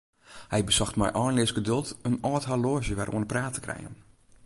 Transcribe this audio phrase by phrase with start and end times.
[0.53, 3.93] Hy besocht mei einleas geduld in âld horloazje wer oan 'e praat te krijen.